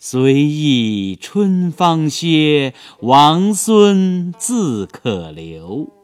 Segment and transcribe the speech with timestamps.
[0.00, 5.97] 随意春芳歇，王孙自可留。